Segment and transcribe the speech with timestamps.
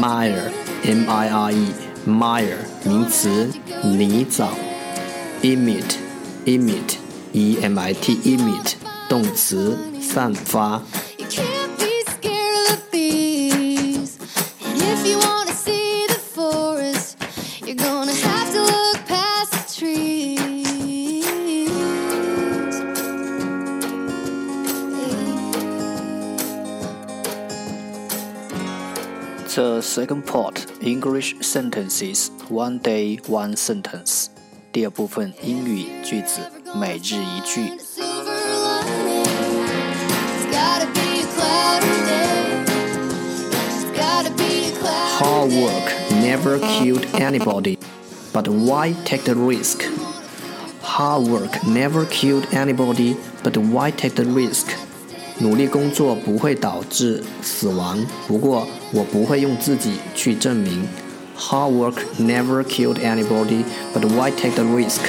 [0.00, 0.52] mire
[0.84, 1.72] M I R E
[2.06, 3.48] mire 名词，
[3.82, 4.46] 泥沼。
[5.42, 5.96] Emit
[6.46, 6.96] emit
[7.32, 8.74] E M I T emit
[9.08, 10.82] 动词，散发。
[29.55, 34.27] The second part English sentences one day one sentence。
[34.71, 36.41] 第二部分英语句子
[36.75, 37.71] 每日一句。
[45.17, 47.77] Hard work never killed anybody,
[48.33, 49.83] but why take the risk?
[50.81, 54.75] Hard work never killed anybody, but why take the risk?
[55.40, 60.86] 努力工作不会导致死亡，不过我不会用自己去证明。
[61.38, 63.64] Hard work never killed anybody,
[63.94, 65.00] but why take the risk?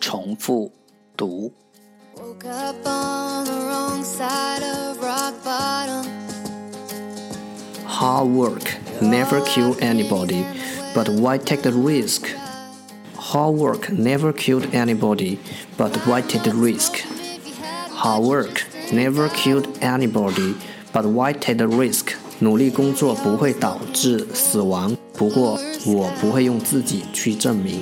[0.00, 0.70] 重复
[1.16, 1.52] 读。
[7.86, 10.44] Hard work never kill anybody,
[10.93, 12.27] but why take the risk?
[13.15, 15.37] Hard work never killed anybody,
[15.77, 17.03] but why take the risk?
[17.93, 20.55] Hard work never killed anybody,
[20.91, 22.13] but why take the risk?
[22.39, 27.81] 努力工作不会导致死亡，不过我不会用自己去证明。